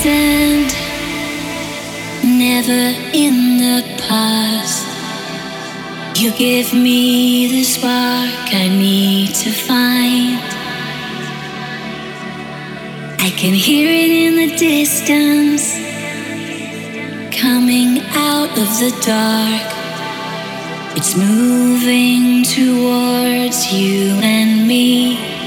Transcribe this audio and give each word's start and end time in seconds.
present, 0.00 0.72
never 2.24 2.94
in 3.12 3.58
the 3.58 3.82
past. 4.06 4.86
You 6.20 6.30
give 6.32 6.72
me 6.72 7.48
the 7.48 7.64
spark 7.64 8.54
I 8.54 8.68
need 8.68 9.34
to 9.34 9.50
find. 9.50 10.38
I 13.20 13.30
can 13.40 13.54
hear 13.54 13.88
it 13.88 14.10
in 14.10 14.34
the 14.36 14.56
distance, 14.56 15.74
coming 17.36 18.00
out 18.12 18.50
of 18.50 18.68
the 18.82 18.92
dark. 19.04 19.66
It's 20.96 21.16
moving 21.16 22.44
towards 22.44 23.72
you 23.72 24.12
and 24.22 24.66
me. 24.66 25.37